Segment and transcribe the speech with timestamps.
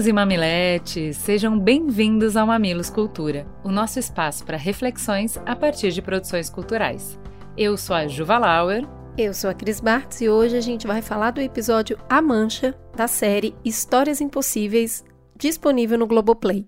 [0.00, 5.92] Mamileiros e mamiletes, sejam bem-vindos ao Mamilos Cultura, o nosso espaço para reflexões a partir
[5.92, 7.18] de produções culturais.
[7.56, 8.86] Eu sou a Juva Lauer.
[9.18, 12.74] Eu sou a Cris Bartz e hoje a gente vai falar do episódio A Mancha
[12.96, 15.04] da série Histórias Impossíveis,
[15.36, 16.66] disponível no Globoplay.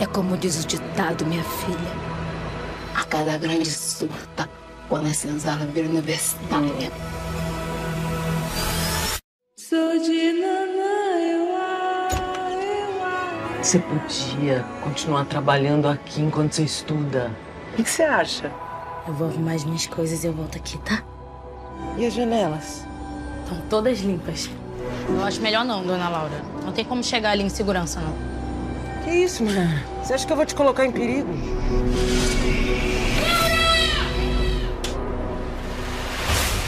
[0.00, 1.92] É como diz o ditado, minha filha.
[2.94, 4.48] A cada grande surta,
[4.88, 7.19] quando a senzala vira universitária.
[13.70, 17.30] Você podia continuar trabalhando aqui enquanto você estuda.
[17.72, 18.50] O que, que você acha?
[19.06, 21.04] Eu vou arrumar as minhas coisas e eu volto aqui, tá?
[21.96, 22.84] E as janelas?
[23.44, 24.50] Estão todas limpas.
[25.08, 26.42] Eu acho melhor não, dona Laura.
[26.64, 28.12] Não tem como chegar ali em segurança, não.
[29.04, 29.84] Que isso, mulher?
[30.02, 31.30] Você acha que eu vou te colocar em perigo?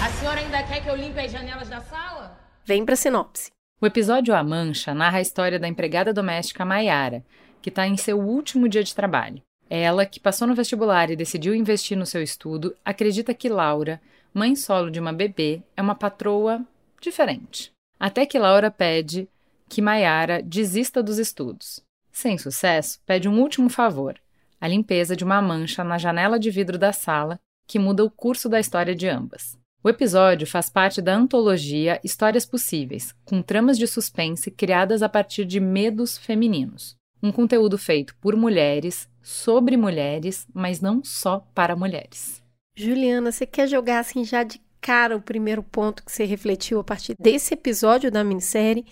[0.00, 2.38] A senhora ainda quer que eu limpe as janelas da sala?
[2.64, 3.50] Vem para sinopse.
[3.82, 7.24] O episódio A Mancha narra a história da empregada doméstica Maiara,
[7.60, 9.42] que está em seu último dia de trabalho.
[9.68, 14.00] Ela, que passou no vestibular e decidiu investir no seu estudo, acredita que Laura,
[14.32, 16.64] mãe solo de uma bebê, é uma patroa
[17.00, 17.72] diferente.
[17.98, 19.28] Até que Laura pede
[19.68, 21.80] que Maiara desista dos estudos.
[22.12, 24.14] Sem sucesso, pede um último favor:
[24.60, 28.48] a limpeza de uma mancha na janela de vidro da sala, que muda o curso
[28.48, 29.60] da história de ambas.
[29.84, 35.44] O episódio faz parte da antologia Histórias Possíveis, com tramas de suspense criadas a partir
[35.44, 36.96] de medos femininos.
[37.20, 42.40] Um conteúdo feito por mulheres, sobre mulheres, mas não só para mulheres.
[42.76, 46.84] Juliana, você quer jogar assim já de cara o primeiro ponto que você refletiu a
[46.84, 48.86] partir desse episódio da minissérie,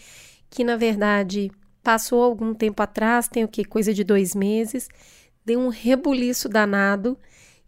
[0.50, 1.52] que na verdade
[1.84, 3.64] passou algum tempo atrás, tem o que?
[3.64, 4.88] Coisa de dois meses,
[5.44, 7.16] deu um rebuliço danado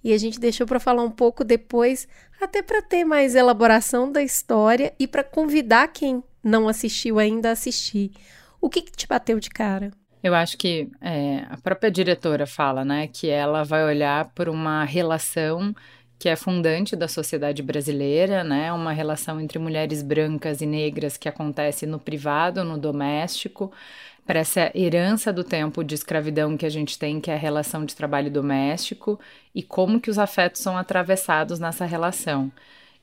[0.02, 2.08] e a gente deixou para falar um pouco depois,
[2.40, 7.52] até para ter mais elaboração da história e para convidar quem não assistiu ainda a
[7.52, 8.10] assistir.
[8.60, 9.90] O que, que te bateu de cara?
[10.22, 14.84] Eu acho que é, a própria diretora fala, né, que ela vai olhar por uma
[14.84, 15.74] relação
[16.16, 21.28] que é fundante da sociedade brasileira, né, uma relação entre mulheres brancas e negras que
[21.28, 23.72] acontece no privado, no doméstico,
[24.26, 27.84] para essa herança do tempo de escravidão que a gente tem, que é a relação
[27.84, 29.18] de trabalho doméstico,
[29.54, 32.50] e como que os afetos são atravessados nessa relação.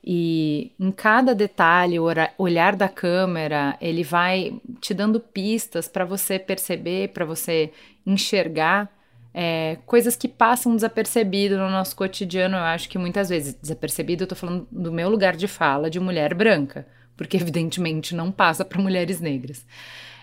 [0.02, 2.06] E em cada detalhe, o
[2.38, 7.70] olhar da câmera, ele vai te dando pistas para você perceber, para você
[8.06, 8.90] enxergar
[9.32, 12.56] é, coisas que passam desapercebido no nosso cotidiano.
[12.56, 16.00] Eu acho que muitas vezes, desapercebido, eu tô falando do meu lugar de fala de
[16.00, 16.86] mulher branca,
[17.20, 19.66] porque evidentemente não passa para mulheres negras.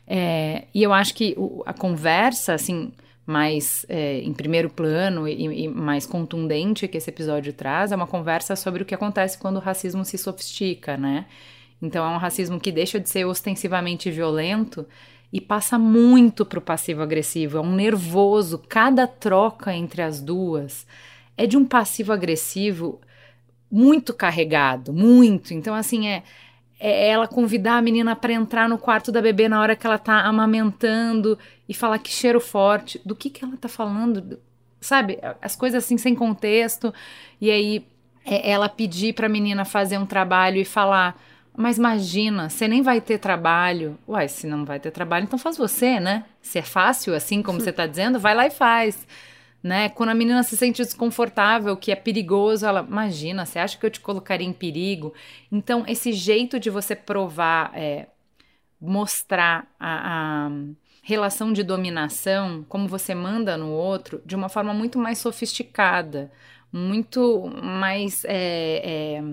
[0.07, 2.91] É, e eu acho que o, a conversa, assim,
[3.23, 8.07] mais é, em primeiro plano e, e, mais contundente que esse episódio traz é uma
[8.07, 11.27] conversa sobre o que acontece quando o racismo se sofistica, né?
[11.79, 14.83] Então é um racismo que deixa de ser ostensivamente violento
[15.31, 17.59] e passa muito para o passivo-agressivo.
[17.59, 18.57] É um nervoso.
[18.67, 20.87] Cada troca entre as duas
[21.37, 22.99] é de um passivo-agressivo
[23.69, 25.53] muito carregado, muito.
[25.53, 26.23] Então, assim, é
[26.79, 29.97] é ela convidar a menina para entrar no quarto da bebê na hora que ela
[29.97, 33.01] tá amamentando e falar que cheiro forte.
[33.03, 34.39] Do que que ela tá falando?
[34.79, 35.19] Sabe?
[35.41, 36.93] As coisas assim sem contexto.
[37.41, 37.85] E aí
[38.25, 41.19] é ela pedir para a menina fazer um trabalho e falar:
[41.55, 43.97] "Mas imagina, você nem vai ter trabalho".
[44.07, 46.25] Uai, se não vai ter trabalho, então faz você, né?
[46.41, 49.07] Se é fácil assim como você tá dizendo, vai lá e faz
[49.61, 49.89] né?
[49.89, 53.89] Quando a menina se sente desconfortável, que é perigoso, ela, imagina, você acha que eu
[53.89, 55.13] te colocaria em perigo?
[55.51, 58.07] Então, esse jeito de você provar, é,
[58.79, 60.51] mostrar a, a
[61.01, 66.31] relação de dominação, como você manda no outro, de uma forma muito mais sofisticada,
[66.71, 68.81] muito mais é,
[69.17, 69.23] é,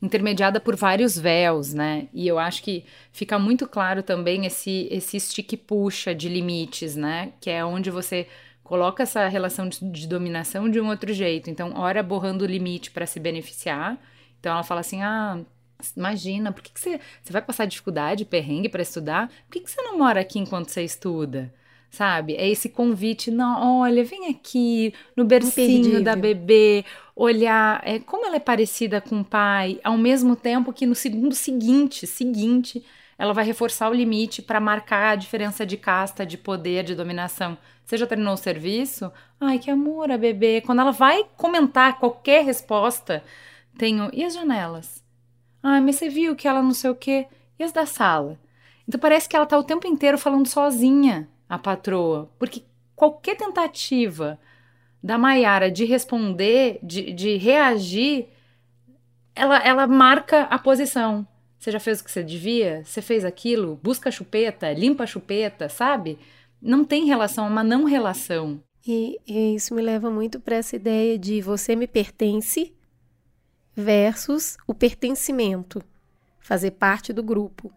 [0.00, 2.08] intermediada por vários véus, né?
[2.14, 7.32] E eu acho que fica muito claro também esse, esse stick puxa de limites, né?
[7.40, 8.28] Que é onde você
[8.66, 11.48] coloca essa relação de, de dominação de um outro jeito.
[11.48, 13.96] Então, ora borrando o limite para se beneficiar.
[14.40, 15.40] Então, ela fala assim: ah,
[15.96, 19.28] imagina, por que, que você, você vai passar dificuldade, perrengue para estudar?
[19.28, 21.54] Por que, que você não mora aqui enquanto você estuda?
[21.88, 22.34] Sabe?
[22.34, 26.84] É esse convite, não, olha, vem aqui no bercinho da bebê,
[27.14, 31.34] olhar é, como ela é parecida com o pai, ao mesmo tempo que no segundo
[31.34, 32.84] seguinte, seguinte,
[33.16, 37.56] ela vai reforçar o limite para marcar a diferença de casta, de poder, de dominação.
[37.86, 39.12] Você já terminou o serviço?
[39.40, 40.60] Ai, que amor, a bebê.
[40.60, 43.22] Quando ela vai comentar qualquer resposta,
[43.78, 44.10] tenho.
[44.12, 45.04] E as janelas?
[45.62, 47.28] Ai, mas você viu que ela não sei o quê?
[47.56, 48.40] E as da sala?
[48.88, 52.28] Então parece que ela tá o tempo inteiro falando sozinha, a patroa.
[52.40, 52.64] Porque
[52.96, 54.36] qualquer tentativa
[55.00, 58.26] da Maiara de responder, de, de reagir,
[59.32, 61.24] ela, ela marca a posição.
[61.56, 62.82] Você já fez o que você devia?
[62.84, 63.78] Você fez aquilo?
[63.80, 66.18] Busca a chupeta, limpa a chupeta, sabe?
[66.60, 68.62] Não tem relação, é uma não relação.
[68.86, 72.72] E, e isso me leva muito para essa ideia de você me pertence
[73.74, 75.82] versus o pertencimento,
[76.40, 77.72] fazer parte do grupo.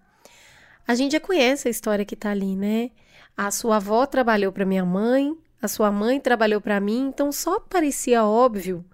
[0.87, 2.91] A gente já conhece a história que tá ali, né?
[3.35, 7.59] A sua avó trabalhou para minha mãe, a sua mãe trabalhou para mim, então só
[7.59, 8.85] parecia óbvio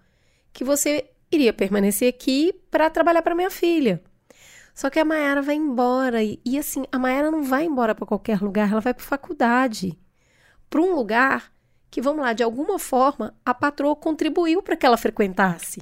[0.52, 4.02] que você iria permanecer aqui para trabalhar para minha filha.
[4.75, 8.06] Só que a Mayara vai embora e, e assim, a Mayara não vai embora para
[8.06, 9.98] qualquer lugar, ela vai para faculdade,
[10.69, 11.50] para um lugar
[11.89, 15.81] que, vamos lá, de alguma forma a patroa contribuiu para que ela frequentasse.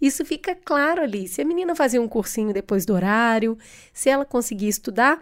[0.00, 1.28] Isso fica claro ali.
[1.28, 3.58] Se a menina fazia um cursinho depois do horário,
[3.92, 5.20] se ela conseguia estudar,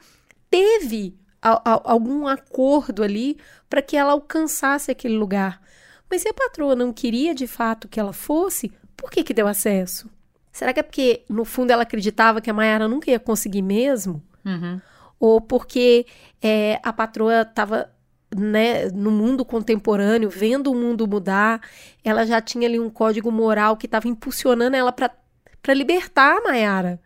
[0.48, 3.38] teve a, a, algum acordo ali
[3.68, 5.60] para que ela alcançasse aquele lugar.
[6.08, 9.48] Mas se a patroa não queria de fato que ela fosse, por que, que deu
[9.48, 10.08] acesso?
[10.54, 14.22] Será que é porque, no fundo, ela acreditava que a Mayara nunca ia conseguir mesmo?
[14.44, 14.80] Uhum.
[15.18, 16.06] Ou porque
[16.40, 17.90] é, a patroa estava
[18.32, 21.60] né, no mundo contemporâneo, vendo o mundo mudar,
[22.04, 27.00] ela já tinha ali um código moral que estava impulsionando ela para libertar a Mayara.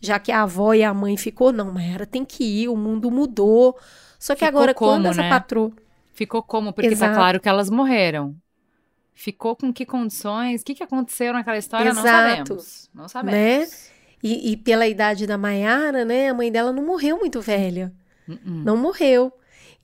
[0.00, 3.12] Já que a avó e a mãe ficou, não, Mayara tem que ir, o mundo
[3.12, 3.78] mudou.
[4.18, 5.30] Só que ficou agora, como, quando essa né?
[5.30, 5.70] patroa.
[6.12, 6.72] Ficou como?
[6.72, 7.12] Porque Exato.
[7.12, 8.34] tá claro que elas morreram.
[9.20, 10.60] Ficou com que condições?
[10.60, 11.92] O que, que aconteceu naquela história?
[11.92, 12.44] Não Exato.
[12.44, 12.90] sabemos.
[12.94, 13.90] Não sabemos.
[14.22, 17.92] E, e pela idade da Mayara, né, a mãe dela não morreu muito velha.
[18.28, 18.38] Uh-uh.
[18.44, 19.32] Não morreu.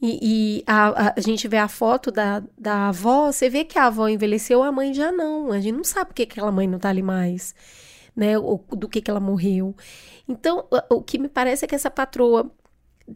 [0.00, 3.86] E, e a, a- gente vê a foto da, da avó, você vê que a
[3.86, 5.50] avó envelheceu, a mãe já não.
[5.50, 7.56] A gente não sabe por que que aquela mãe não tá ali mais,
[8.14, 8.38] né?
[8.38, 9.74] Ou do que que ela morreu.
[10.28, 12.48] Então, o, o que me parece é que essa patroa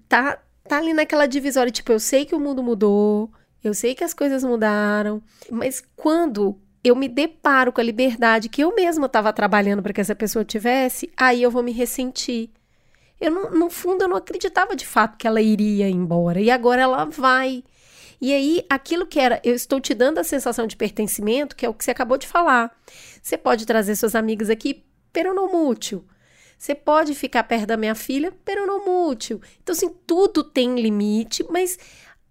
[0.09, 3.31] tá, tá ali naquela divisória, tipo, eu sei que o mundo mudou,
[3.63, 8.63] eu sei que as coisas mudaram, mas quando eu me deparo com a liberdade que
[8.63, 12.51] eu mesma estava trabalhando para que essa pessoa tivesse, aí eu vou me ressentir.
[13.21, 16.83] Eu não, no fundo eu não acreditava de fato que ela iria embora e agora
[16.83, 17.65] ela vai.
[18.21, 21.69] E aí aquilo que era, eu estou te dando a sensação de pertencimento, que é
[21.69, 22.77] o que você acabou de falar.
[23.21, 26.05] Você pode trazer seus amigos aqui peronomútil.
[26.57, 29.41] Você pode ficar perto da minha filha peronomútil.
[29.63, 31.79] Então assim, tudo tem limite, mas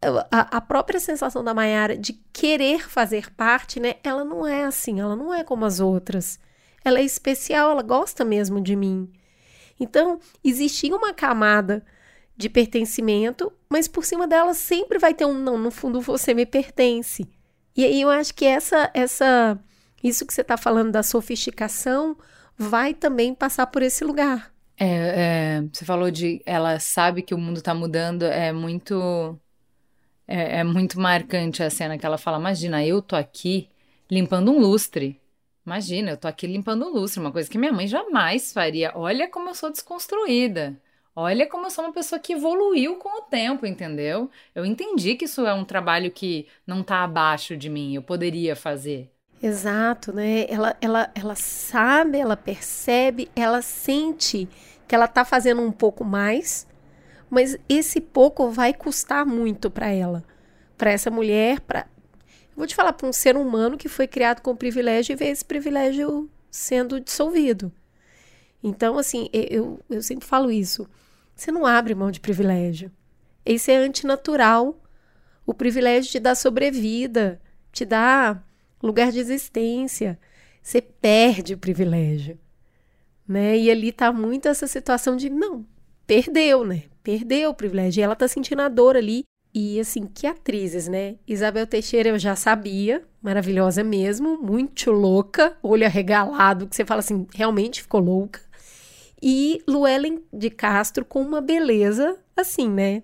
[0.02, 3.96] a, a própria sensação da Mayara de querer fazer parte, né?
[4.04, 6.40] Ela não é assim, ela não é como as outras.
[6.84, 9.12] Ela é especial, ela gosta mesmo de mim.
[9.80, 11.84] Então, existia uma camada
[12.36, 16.46] de pertencimento, mas por cima dela sempre vai ter um não, no fundo você me
[16.46, 17.28] pertence.
[17.76, 19.60] E aí eu acho que essa essa
[20.04, 22.16] isso que você está falando da sofisticação
[22.56, 24.52] vai também passar por esse lugar.
[24.80, 24.86] É,
[25.58, 29.40] é, você falou de ela sabe que o mundo tá mudando, é muito
[30.28, 33.70] é, é muito marcante a cena que ela fala, imagina, eu tô aqui
[34.10, 35.20] limpando um lustre.
[35.66, 38.92] Imagina, eu tô aqui limpando um lustre, uma coisa que minha mãe jamais faria.
[38.96, 40.80] Olha como eu sou desconstruída.
[41.16, 44.30] Olha como eu sou uma pessoa que evoluiu com o tempo, entendeu?
[44.54, 48.56] Eu entendi que isso é um trabalho que não tá abaixo de mim, eu poderia
[48.56, 49.12] fazer.
[49.42, 50.46] Exato, né?
[50.48, 54.48] Ela, ela, ela sabe, ela percebe, ela sente
[54.88, 56.68] que ela tá fazendo um pouco mais,
[57.30, 60.24] mas esse pouco vai custar muito para ela,
[60.78, 61.88] para essa mulher, para
[62.56, 65.46] vou te falar para um ser humano que foi criado com privilégio e vê esse
[65.46, 67.72] privilégio sendo dissolvido.
[68.64, 70.90] Então, assim, eu, eu sempre falo isso.
[71.36, 72.92] Você não abre mão de privilégio.
[73.46, 74.82] Isso é antinatural.
[75.46, 77.40] O privilégio te dá sobrevida,
[77.72, 78.42] te dá
[78.82, 80.20] lugar de existência.
[80.62, 82.40] Você perde o privilégio.
[83.28, 83.58] Né?
[83.58, 85.66] E ali tá muito essa situação de não,
[86.08, 86.84] perdeu, né?
[87.08, 88.02] Perdeu o privilégio.
[88.02, 89.24] E ela tá sentindo a dor ali.
[89.54, 91.16] E assim, que atrizes, né?
[91.26, 97.26] Isabel Teixeira eu já sabia, maravilhosa mesmo, muito louca, olho arregalado, que você fala assim,
[97.34, 98.42] realmente ficou louca.
[99.24, 103.04] E Luellen de Castro com uma beleza assim, né?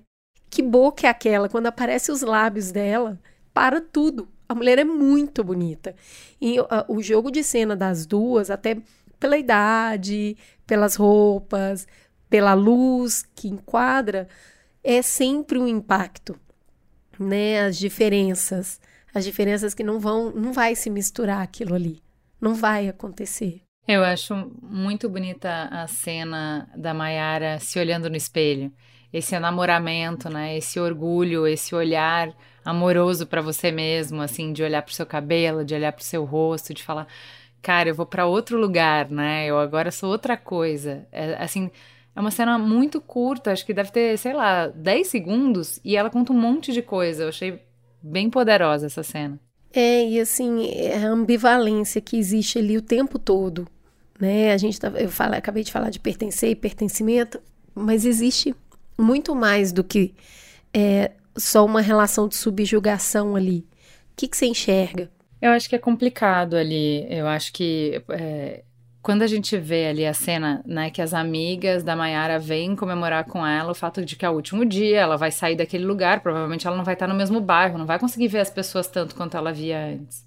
[0.50, 1.48] Que boca é aquela?
[1.48, 3.18] Quando aparece os lábios dela,
[3.54, 4.28] para tudo.
[4.50, 5.96] A mulher é muito bonita.
[6.42, 8.78] E uh, o jogo de cena das duas, até
[9.18, 10.36] pela idade,
[10.68, 11.88] pelas roupas,
[12.34, 14.28] pela luz que enquadra,
[14.84, 16.36] é sempre um impacto,
[17.20, 17.62] né?
[17.62, 18.82] As diferenças,
[19.14, 22.02] as diferenças que não vão, não vai se misturar aquilo ali,
[22.42, 23.62] não vai acontecer.
[23.88, 28.74] Eu acho muito bonita a cena da Mayara se olhando no espelho.
[29.14, 30.58] Esse enamoramento, né?
[30.58, 32.34] Esse orgulho, esse olhar
[32.66, 36.04] amoroso para você mesmo, assim, de olhar para o seu cabelo, de olhar para o
[36.04, 37.06] seu rosto, de falar,
[37.62, 39.46] cara, eu vou para outro lugar, né?
[39.46, 41.08] Eu agora sou outra coisa.
[41.12, 41.70] É, assim,
[42.16, 46.10] é uma cena muito curta, acho que deve ter, sei lá, 10 segundos e ela
[46.10, 47.24] conta um monte de coisa.
[47.24, 47.60] Eu achei
[48.02, 49.40] bem poderosa essa cena.
[49.74, 53.68] É, e assim, é a ambivalência que existe ali o tempo todo,
[54.20, 54.54] né?
[54.54, 57.42] A gente tá, eu falo, acabei de falar de pertencer e pertencimento,
[57.74, 58.56] mas existe
[58.96, 60.14] muito mais do que
[60.72, 63.66] é, só uma relação de subjugação ali.
[64.12, 65.10] O que, que você enxerga?
[65.42, 67.06] Eu acho que é complicado ali.
[67.10, 68.64] Eu acho que é,
[69.04, 73.26] quando a gente vê ali a cena, né, que as amigas da Mayara vêm comemorar
[73.26, 76.22] com ela o fato de que é o último dia, ela vai sair daquele lugar,
[76.22, 79.14] provavelmente ela não vai estar no mesmo bairro, não vai conseguir ver as pessoas tanto
[79.14, 80.26] quanto ela via antes.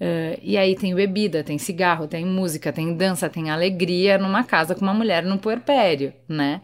[0.00, 4.74] Uh, e aí tem bebida, tem cigarro, tem música, tem dança, tem alegria numa casa
[4.74, 6.60] com uma mulher no puerpério, né?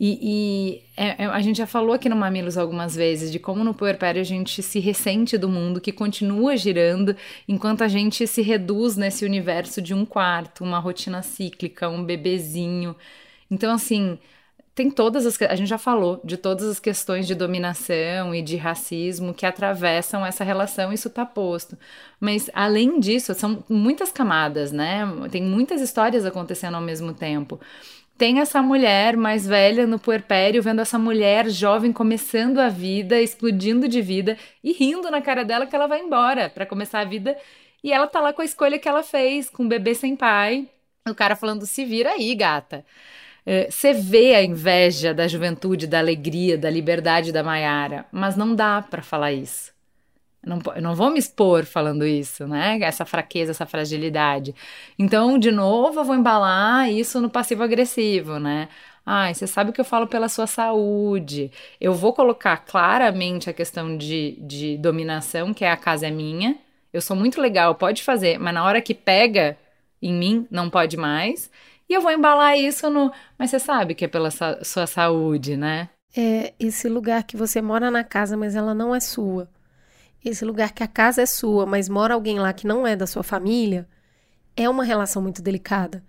[0.00, 3.64] E, e é, é, a gente já falou aqui no Mamilos algumas vezes de como
[3.64, 7.16] no puerpério a gente se ressente do mundo que continua girando
[7.48, 12.94] enquanto a gente se reduz nesse universo de um quarto, uma rotina cíclica, um bebezinho.
[13.50, 14.16] Então, assim,
[14.72, 15.40] tem todas as.
[15.42, 20.24] A gente já falou de todas as questões de dominação e de racismo que atravessam
[20.24, 21.76] essa relação, isso tá posto.
[22.20, 25.02] Mas, além disso, são muitas camadas, né?
[25.32, 27.58] Tem muitas histórias acontecendo ao mesmo tempo
[28.18, 33.86] tem essa mulher mais velha no puerpério, vendo essa mulher jovem começando a vida, explodindo
[33.88, 37.36] de vida e rindo na cara dela que ela vai embora para começar a vida.
[37.82, 40.68] E ela tá lá com a escolha que ela fez, com um bebê sem pai.
[41.08, 42.84] O cara falando: se vira aí, gata.
[43.70, 48.82] Você vê a inveja da juventude, da alegria, da liberdade da Maiara, mas não dá
[48.82, 49.77] para falar isso.
[50.48, 52.78] Não, eu não vou me expor falando isso, né?
[52.80, 54.54] Essa fraqueza, essa fragilidade.
[54.98, 58.68] Então, de novo, eu vou embalar isso no passivo-agressivo, né?
[59.04, 61.50] Ai, você sabe que eu falo pela sua saúde.
[61.80, 66.56] Eu vou colocar claramente a questão de, de dominação, que é a casa é minha.
[66.92, 69.56] Eu sou muito legal, pode fazer, mas na hora que pega
[70.00, 71.50] em mim, não pode mais.
[71.88, 73.12] E eu vou embalar isso no.
[73.38, 75.88] Mas você sabe que é pela sua saúde, né?
[76.16, 79.48] É esse lugar que você mora na casa, mas ela não é sua
[80.24, 83.06] esse lugar que a casa é sua, mas mora alguém lá que não é da
[83.06, 83.88] sua família,
[84.56, 86.04] é uma relação muito delicada.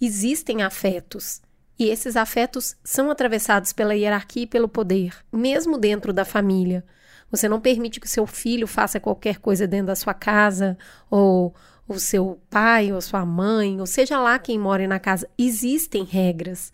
[0.00, 1.40] Existem afetos.
[1.78, 6.84] E esses afetos são atravessados pela hierarquia e pelo poder, mesmo dentro da família.
[7.30, 10.78] Você não permite que o seu filho faça qualquer coisa dentro da sua casa,
[11.10, 11.54] ou
[11.88, 15.28] o seu pai, ou sua mãe, ou seja lá quem mora na casa.
[15.36, 16.72] Existem regras.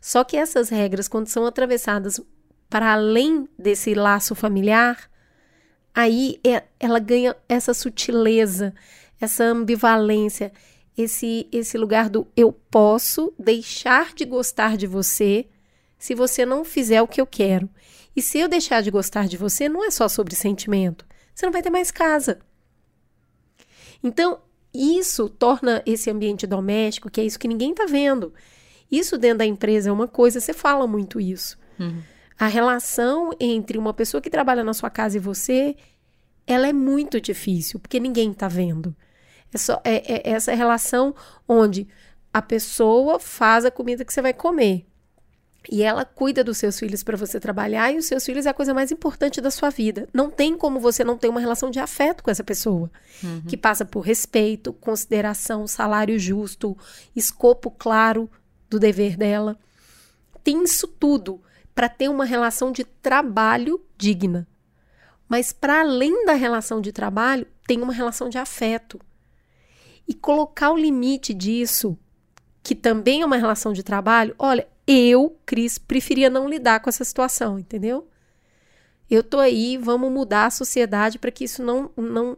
[0.00, 2.20] Só que essas regras, quando são atravessadas
[2.68, 5.07] para além desse laço familiar,
[5.98, 8.72] aí é, ela ganha essa sutileza,
[9.20, 10.52] essa ambivalência,
[10.96, 15.48] esse, esse lugar do eu posso deixar de gostar de você
[15.98, 17.68] se você não fizer o que eu quero.
[18.14, 21.04] E se eu deixar de gostar de você, não é só sobre sentimento.
[21.34, 22.38] Você não vai ter mais casa.
[24.00, 24.38] Então,
[24.72, 28.32] isso torna esse ambiente doméstico, que é isso que ninguém está vendo.
[28.88, 31.58] Isso dentro da empresa é uma coisa, você fala muito isso.
[31.76, 32.00] Uhum.
[32.38, 35.74] A relação entre uma pessoa que trabalha na sua casa e você,
[36.46, 38.94] ela é muito difícil, porque ninguém está vendo.
[39.52, 41.14] É, só, é, é essa relação
[41.48, 41.88] onde
[42.32, 44.86] a pessoa faz a comida que você vai comer.
[45.70, 48.54] E ela cuida dos seus filhos para você trabalhar, e os seus filhos é a
[48.54, 50.08] coisa mais importante da sua vida.
[50.14, 52.90] Não tem como você não ter uma relação de afeto com essa pessoa,
[53.22, 53.42] uhum.
[53.42, 56.76] que passa por respeito, consideração, salário justo,
[57.14, 58.30] escopo claro
[58.70, 59.58] do dever dela.
[60.42, 61.42] Tem isso tudo
[61.78, 64.48] para ter uma relação de trabalho digna.
[65.28, 69.00] Mas para além da relação de trabalho, tem uma relação de afeto.
[70.08, 71.96] E colocar o limite disso,
[72.64, 77.04] que também é uma relação de trabalho, olha, eu, Cris, preferia não lidar com essa
[77.04, 78.08] situação, entendeu?
[79.08, 82.36] Eu tô aí, vamos mudar a sociedade para que isso não, não,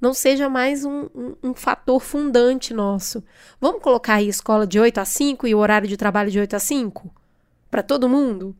[0.00, 3.22] não seja mais um, um, um, fator fundante nosso.
[3.60, 6.56] Vamos colocar aí escola de 8 a 5 e o horário de trabalho de 8
[6.56, 7.08] a 5?
[7.70, 8.56] Para todo mundo?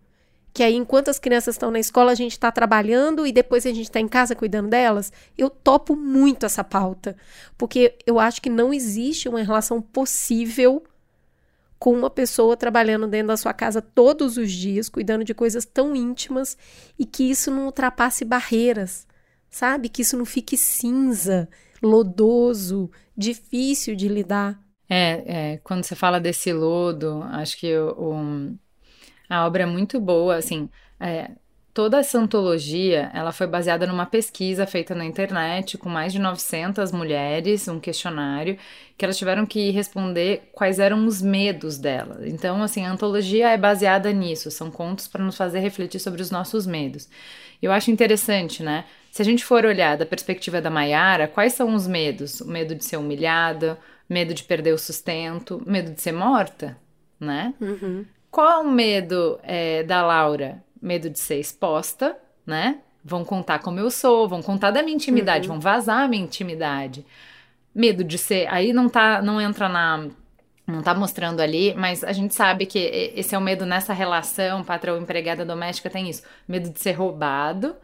[0.53, 3.71] Que aí enquanto as crianças estão na escola a gente está trabalhando e depois a
[3.71, 7.17] gente está em casa cuidando delas, eu topo muito essa pauta,
[7.57, 10.83] porque eu acho que não existe uma relação possível
[11.79, 15.97] com uma pessoa trabalhando dentro da sua casa todos os dias, cuidando de coisas tão
[15.97, 16.57] íntimas
[16.99, 19.07] e que isso não ultrapasse barreiras,
[19.49, 19.89] sabe?
[19.89, 21.49] Que isso não fique cinza,
[21.83, 24.61] lodoso, difícil de lidar.
[24.91, 28.59] É, é quando você fala desse lodo, acho que o, o
[29.31, 30.69] a obra é muito boa, assim.
[30.99, 31.31] É,
[31.73, 36.91] toda essa antologia, ela foi baseada numa pesquisa feita na internet com mais de 900
[36.91, 38.59] mulheres, um questionário,
[38.99, 42.27] que elas tiveram que responder quais eram os medos delas.
[42.27, 46.31] Então, assim, a antologia é baseada nisso, são contos para nos fazer refletir sobre os
[46.31, 47.09] nossos medos.
[47.63, 48.85] Eu acho interessante, né?
[49.13, 52.41] Se a gente for olhar da perspectiva da Maiara, quais são os medos?
[52.41, 56.77] O medo de ser humilhada, medo de perder o sustento, medo de ser morta,
[57.19, 57.55] né?
[57.61, 58.05] Uhum.
[58.31, 60.63] Qual é o medo é, da Laura?
[60.81, 62.79] Medo de ser exposta, né?
[63.05, 65.55] Vão contar como eu sou, vão contar da minha intimidade, Uhum.
[65.55, 67.05] vão vazar a minha intimidade.
[67.75, 68.47] Medo de ser.
[68.49, 70.09] Aí não tá, não entra na.
[70.67, 72.79] Não tá mostrando ali, mas a gente sabe que
[73.17, 76.23] esse é o medo nessa relação, patrão empregada doméstica tem isso.
[76.47, 77.75] Medo de ser roubado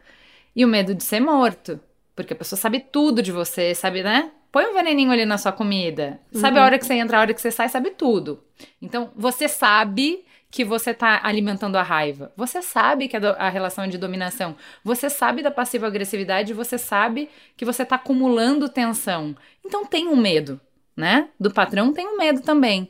[0.55, 1.81] e o medo de ser morto.
[2.15, 4.31] Porque a pessoa sabe tudo de você, sabe, né?
[4.53, 6.21] Põe um veneninho ali na sua comida.
[6.33, 8.43] Sabe a hora que você entra, a hora que você sai, sabe tudo.
[8.81, 12.33] Então, você sabe que você tá alimentando a raiva.
[12.37, 14.57] Você sabe que a, do- a relação é de dominação.
[14.85, 19.37] Você sabe da passiva agressividade, você sabe que você tá acumulando tensão.
[19.65, 20.61] Então, tem um medo,
[20.97, 21.29] né?
[21.39, 22.89] Do patrão tem um medo também.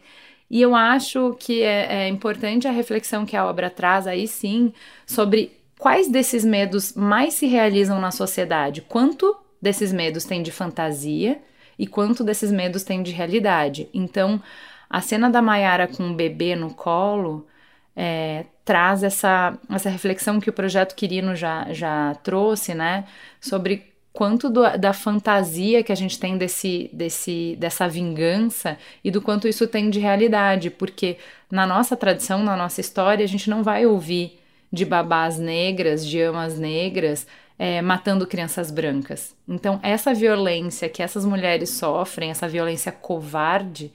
[0.48, 4.72] E eu acho que é, é importante a reflexão que a obra traz aí sim
[5.04, 11.40] sobre quais desses medos mais se realizam na sociedade, quanto desses medos tem de fantasia
[11.78, 13.88] e quanto desses medos tem de realidade.
[13.92, 14.40] Então,
[14.88, 17.46] a cena da Maiara com o bebê no colo
[17.94, 23.04] é, traz essa, essa reflexão que o projeto Quirino já, já trouxe, né?
[23.40, 29.20] Sobre quanto do- da fantasia que a gente tem desse, desse, dessa vingança e do
[29.20, 31.18] quanto isso tem de realidade, porque
[31.50, 34.38] na nossa tradição, na nossa história, a gente não vai ouvir
[34.72, 37.26] de babás negras, de amas negras,
[37.58, 39.34] é, matando crianças brancas.
[39.48, 43.92] Então, essa violência que essas mulheres sofrem, essa violência covarde,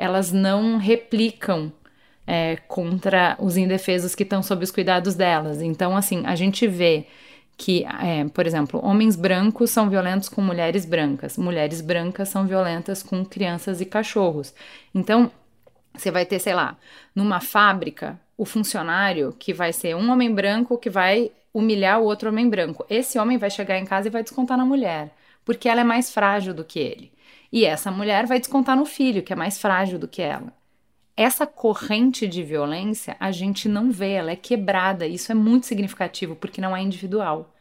[0.00, 1.70] elas não replicam
[2.26, 5.60] é, contra os indefesos que estão sob os cuidados delas.
[5.60, 7.06] Então, assim, a gente vê
[7.56, 13.02] que, é, por exemplo, homens brancos são violentos com mulheres brancas, mulheres brancas são violentas
[13.02, 14.54] com crianças e cachorros.
[14.94, 15.30] Então,
[15.94, 16.78] você vai ter, sei lá,
[17.14, 22.30] numa fábrica, o funcionário que vai ser um homem branco que vai humilhar o outro
[22.30, 22.86] homem branco.
[22.88, 25.10] Esse homem vai chegar em casa e vai descontar na mulher,
[25.44, 27.12] porque ela é mais frágil do que ele.
[27.52, 30.52] E essa mulher vai descontar no filho, que é mais frágil do que ela.
[31.16, 35.06] Essa corrente de violência a gente não vê, ela é quebrada.
[35.06, 37.54] Isso é muito significativo porque não é individual.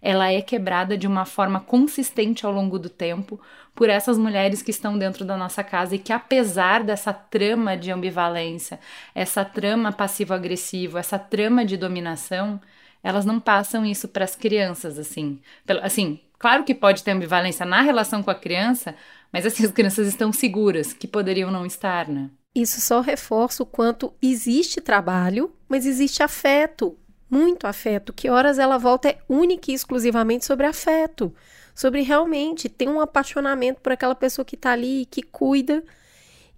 [0.00, 3.40] Ela é quebrada de uma forma consistente ao longo do tempo
[3.74, 7.90] por essas mulheres que estão dentro da nossa casa e que, apesar dessa trama de
[7.90, 8.78] ambivalência,
[9.14, 12.60] essa trama passivo-agressivo, essa trama de dominação,
[13.02, 15.40] elas não passam isso para as crianças, assim.
[15.82, 18.94] Assim, claro que pode ter ambivalência na relação com a criança,
[19.32, 22.30] mas assim, as crianças estão seguras, que poderiam não estar, né?
[22.54, 26.96] Isso só reforça o quanto existe trabalho, mas existe afeto,
[27.30, 31.32] muito afeto, que horas ela volta é única e exclusivamente sobre afeto,
[31.74, 35.84] sobre realmente ter um apaixonamento por aquela pessoa que está ali, que cuida,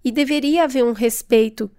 [0.03, 1.69] e deveria haver um respeito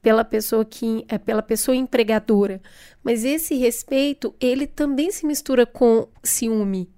[0.00, 2.62] pela pessoa que é pela pessoa empregadora,
[3.02, 6.88] mas esse respeito ele também se mistura com ciúme,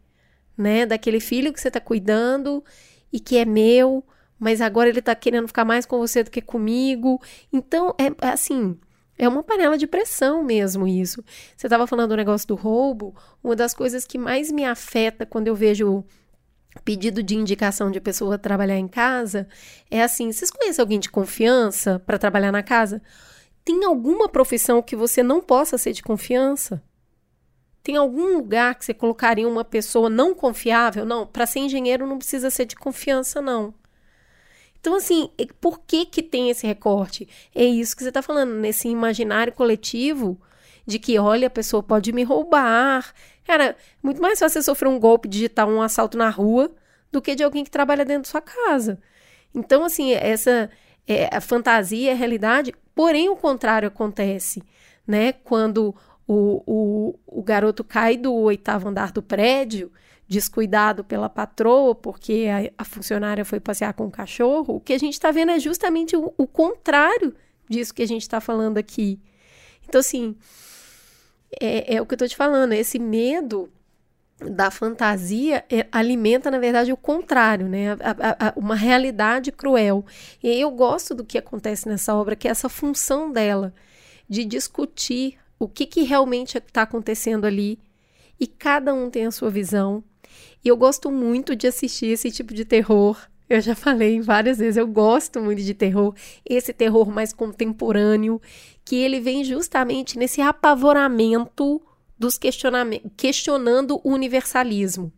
[0.56, 2.62] né, daquele filho que você está cuidando
[3.12, 4.04] e que é meu,
[4.38, 7.20] mas agora ele tá querendo ficar mais com você do que comigo.
[7.52, 8.78] Então, é assim,
[9.18, 11.24] é uma panela de pressão mesmo isso.
[11.56, 15.48] Você estava falando do negócio do roubo, uma das coisas que mais me afeta quando
[15.48, 16.04] eu vejo
[16.84, 19.48] pedido de indicação de pessoa trabalhar em casa
[19.90, 23.02] é assim: vocês conhecem alguém de confiança para trabalhar na casa?
[23.64, 26.82] Tem alguma profissão que você não possa ser de confiança?
[27.82, 31.04] Tem algum lugar que você colocaria uma pessoa não confiável?
[31.04, 33.74] Não, para ser engenheiro não precisa ser de confiança, não.
[34.80, 37.28] Então, assim, por que que tem esse recorte?
[37.54, 40.40] É isso que você está falando, nesse imaginário coletivo
[40.86, 43.12] de que, olha, a pessoa pode me roubar.
[43.44, 46.70] Cara, muito mais fácil você sofrer um golpe digital, um assalto na rua,
[47.10, 49.00] do que de alguém que trabalha dentro da sua casa.
[49.54, 50.70] Então, assim, essa
[51.06, 54.62] é, a fantasia é a realidade, porém o contrário acontece,
[55.06, 55.32] né?
[55.32, 55.94] Quando
[56.28, 59.90] o, o, o garoto cai do oitavo andar do prédio,
[60.28, 64.98] descuidado pela patroa, porque a, a funcionária foi passear com o cachorro, o que a
[64.98, 67.34] gente está vendo é justamente o, o contrário
[67.68, 69.18] disso que a gente está falando aqui.
[69.88, 70.36] Então, assim,
[71.58, 73.70] é, é o que eu estou te falando, esse medo
[74.38, 77.92] da fantasia é, alimenta, na verdade, o contrário, né?
[77.92, 80.04] A, a, a, uma realidade cruel.
[80.42, 83.74] E eu gosto do que acontece nessa obra, que é essa função dela,
[84.28, 87.78] de discutir o que, que realmente está acontecendo ali,
[88.38, 90.02] e cada um tem a sua visão.
[90.64, 93.18] E eu gosto muito de assistir esse tipo de terror.
[93.48, 96.14] Eu já falei várias vezes, eu gosto muito de terror,
[96.48, 98.40] esse terror mais contemporâneo,
[98.84, 101.82] que ele vem justamente nesse apavoramento
[102.18, 105.12] dos questionamentos, questionando o universalismo.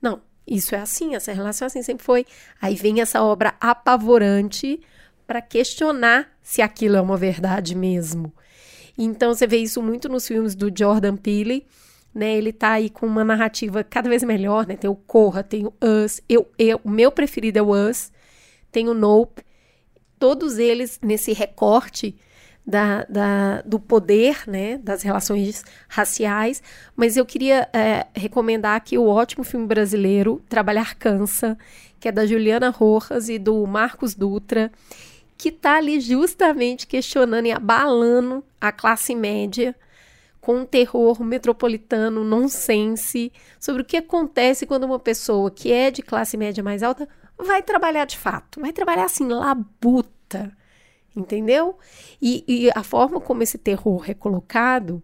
[0.00, 2.26] Não, isso é assim, essa relação é assim sempre foi.
[2.60, 4.80] Aí vem essa obra apavorante
[5.26, 8.32] para questionar se aquilo é uma verdade mesmo.
[8.98, 11.64] Então você vê isso muito nos filmes do Jordan Peele,
[12.12, 12.36] né?
[12.36, 14.76] Ele tá aí com uma narrativa cada vez melhor, né?
[14.76, 18.10] Tem o Corra, tem o Us, eu, eu, o meu preferido é o Us,
[18.72, 19.42] tem o Nope,
[20.18, 22.16] todos eles nesse recorte
[22.66, 26.62] da, da, do poder, né, das relações raciais,
[26.94, 31.56] mas eu queria é, recomendar aqui o ótimo filme brasileiro Trabalhar Cansa,
[31.98, 34.70] que é da Juliana Rojas e do Marcos Dutra,
[35.38, 39.74] que está ali justamente questionando e abalando a classe média
[40.40, 46.02] com um terror metropolitano, nonsense, sobre o que acontece quando uma pessoa que é de
[46.02, 50.50] classe média mais alta vai trabalhar de fato, vai trabalhar assim, labuta,
[51.14, 51.78] entendeu?
[52.20, 55.00] E, e a forma como esse terror é colocado,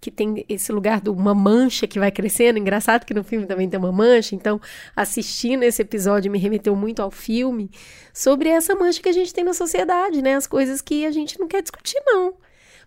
[0.00, 3.68] que tem esse lugar de uma mancha que vai crescendo, engraçado que no filme também
[3.68, 4.60] tem uma mancha, então
[4.96, 7.70] assistindo esse episódio me remeteu muito ao filme,
[8.14, 10.34] sobre essa mancha que a gente tem na sociedade, né?
[10.34, 12.34] As coisas que a gente não quer discutir, não.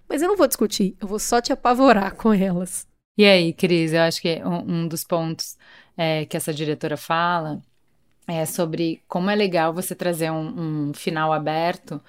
[0.10, 2.88] Mas eu não vou discutir, eu vou só te apavorar com elas.
[3.17, 5.56] E aí, Cris, eu acho que um, um dos pontos
[5.95, 7.62] é, que essa diretora fala
[8.28, 12.02] é sobre como é legal você trazer um, um final aberto,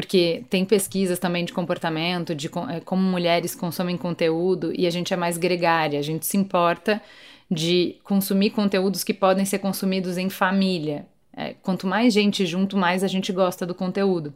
[0.00, 5.12] porque tem pesquisas também de comportamento, de é, como mulheres consomem conteúdo e a gente
[5.12, 7.02] é mais gregária, a gente se importa
[7.50, 11.04] de consumir conteúdos que podem ser consumidos em família.
[11.36, 14.32] É, quanto mais gente junto, mais a gente gosta do conteúdo.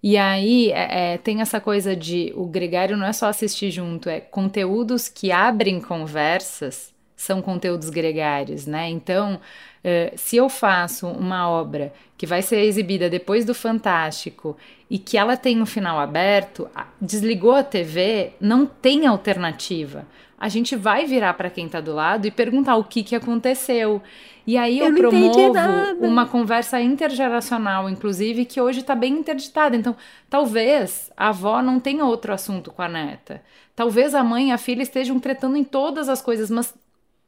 [0.00, 4.08] E aí é, é, tem essa coisa de o gregário não é só assistir junto,
[4.08, 8.88] é conteúdos que abrem conversas são conteúdos gregários, né?
[8.88, 9.40] Então,
[9.84, 14.56] uh, se eu faço uma obra que vai ser exibida depois do Fantástico
[14.90, 16.68] e que ela tem um final aberto,
[17.00, 20.06] desligou a TV, não tem alternativa.
[20.38, 24.00] A gente vai virar para quem está do lado e perguntar o que, que aconteceu.
[24.46, 25.52] E aí eu, eu promovo
[26.00, 29.76] uma conversa intergeracional, inclusive, que hoje está bem interditada.
[29.76, 29.94] Então,
[30.30, 33.42] talvez a avó não tenha outro assunto com a neta.
[33.76, 36.74] Talvez a mãe e a filha estejam tretando em todas as coisas, mas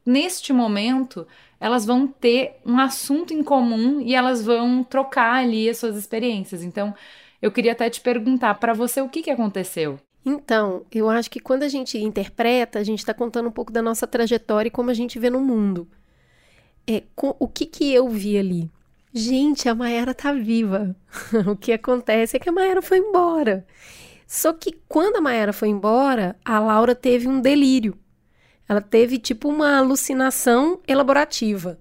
[0.05, 1.27] neste momento,
[1.59, 6.63] elas vão ter um assunto em comum e elas vão trocar ali as suas experiências.
[6.63, 6.93] Então,
[7.41, 9.99] eu queria até te perguntar, para você, o que, que aconteceu?
[10.25, 13.81] Então, eu acho que quando a gente interpreta, a gente está contando um pouco da
[13.81, 15.87] nossa trajetória e como a gente vê no mundo.
[16.85, 18.69] É, com, o que, que eu vi ali?
[19.13, 20.95] Gente, a Mayara tá viva.
[21.47, 23.65] o que acontece é que a Mayara foi embora.
[24.27, 27.97] Só que quando a Mayara foi embora, a Laura teve um delírio.
[28.67, 31.79] Ela teve tipo uma alucinação elaborativa.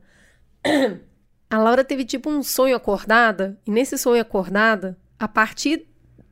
[1.48, 5.86] A Laura teve tipo um sonho acordada, e nesse sonho acordada, a partir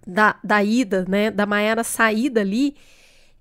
[0.07, 2.77] da, da ida, né, da Maiara sair dali,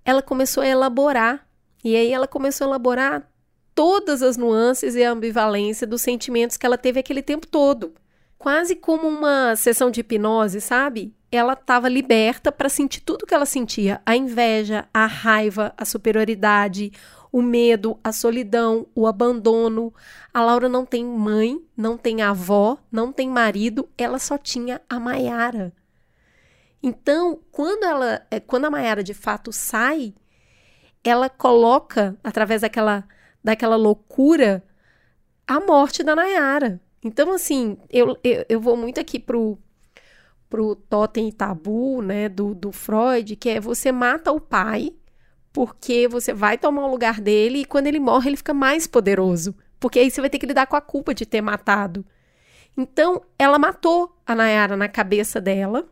[0.03, 1.47] ela começou a elaborar.
[1.83, 3.29] E aí ela começou a elaborar
[3.73, 7.93] todas as nuances e a ambivalência dos sentimentos que ela teve aquele tempo todo.
[8.37, 11.15] Quase como uma sessão de hipnose, sabe?
[11.31, 16.91] Ela estava liberta para sentir tudo que ela sentia: a inveja, a raiva, a superioridade,
[17.31, 19.93] o medo, a solidão, o abandono.
[20.33, 24.99] A Laura não tem mãe, não tem avó, não tem marido, ela só tinha a
[24.99, 25.73] Maiara.
[26.81, 30.13] Então, quando ela, é, quando a Maiara de fato sai,
[31.03, 33.07] ela coloca através daquela
[33.43, 34.63] daquela loucura
[35.47, 36.81] a morte da Nayara.
[37.01, 39.57] Então, assim, eu, eu, eu vou muito aqui pro
[40.49, 44.93] pro totem tabu, né, do, do Freud, que é você mata o pai
[45.57, 49.55] porque você vai tomar o lugar dele e quando ele morre ele fica mais poderoso,
[49.79, 52.05] porque aí você vai ter que lidar com a culpa de ter matado.
[52.77, 55.89] Então, ela matou a Nayara na cabeça dela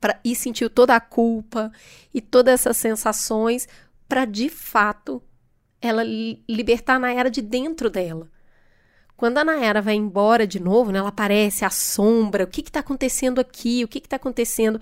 [0.00, 1.70] pra, e sentiu toda a culpa
[2.14, 3.68] e todas essas sensações
[4.08, 5.22] para de fato
[5.82, 6.02] ela
[6.48, 8.30] libertar a Nayara de dentro dela.
[9.18, 12.78] Quando a Nayara vai embora de novo, né, ela aparece, a sombra, o que está
[12.78, 14.80] acontecendo aqui, o que está acontecendo?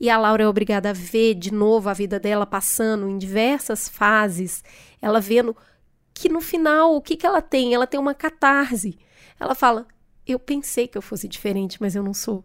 [0.00, 3.86] E a Laura é obrigada a ver de novo a vida dela passando em diversas
[3.86, 4.64] fases,
[5.02, 5.54] ela vendo
[6.14, 7.74] que no final, o que, que ela tem?
[7.74, 8.98] Ela tem uma catarse.
[9.38, 9.86] Ela fala:
[10.26, 12.42] Eu pensei que eu fosse diferente, mas eu não sou.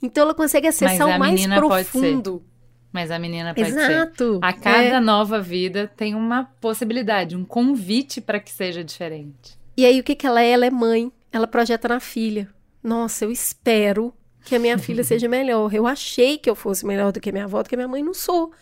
[0.00, 2.42] Então ela consegue acessar o mais profundo.
[2.90, 4.34] Mas a menina pode Exato.
[4.34, 4.38] ser.
[4.40, 5.00] A cada é.
[5.00, 9.62] nova vida tem uma possibilidade, um convite para que seja diferente.
[9.76, 10.50] E aí o que, que ela é?
[10.50, 12.48] Ela é mãe, ela projeta na filha.
[12.82, 15.74] Nossa, eu espero que a minha filha seja melhor.
[15.74, 18.14] Eu achei que eu fosse melhor do que minha avó, do que minha mãe, não
[18.14, 18.52] sou.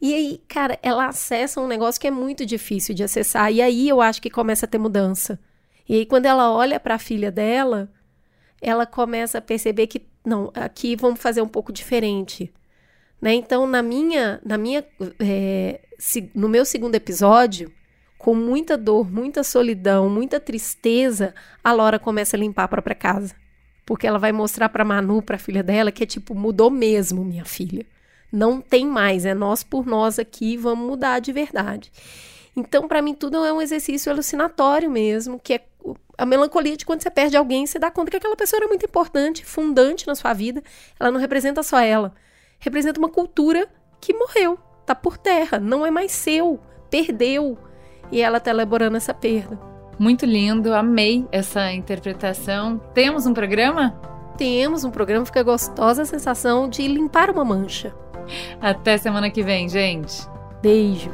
[0.00, 3.52] E aí, cara, ela acessa um negócio que é muito difícil de acessar.
[3.52, 5.38] E aí eu acho que começa a ter mudança.
[5.88, 7.88] E aí, quando ela olha para a filha dela,
[8.60, 12.52] ela começa a perceber que, não, aqui vamos fazer um pouco diferente.
[13.20, 13.34] Né?
[13.34, 14.84] Então, na minha, na minha
[15.20, 15.80] é,
[16.34, 17.72] no meu segundo episódio,
[18.22, 23.34] com muita dor, muita solidão, muita tristeza, a Laura começa a limpar a própria casa.
[23.84, 27.24] Porque ela vai mostrar para Manu, para a filha dela, que é tipo, mudou mesmo,
[27.24, 27.84] minha filha.
[28.30, 31.90] Não tem mais, é nós por nós aqui, vamos mudar de verdade.
[32.54, 35.64] Então, para mim, tudo é um exercício alucinatório mesmo, que é
[36.16, 38.86] a melancolia de quando você perde alguém, você dá conta que aquela pessoa era muito
[38.86, 40.62] importante, fundante na sua vida.
[41.00, 42.14] Ela não representa só ela,
[42.60, 43.68] representa uma cultura
[44.00, 44.56] que morreu,
[44.86, 47.58] tá por terra, não é mais seu, perdeu
[48.12, 49.58] e ela está elaborando essa perda.
[49.98, 52.78] Muito lindo, amei essa interpretação.
[52.94, 53.98] Temos um programa?
[54.36, 57.94] Temos um programa, fica gostosa a sensação de limpar uma mancha.
[58.60, 60.26] Até semana que vem, gente.
[60.62, 61.10] Beijo.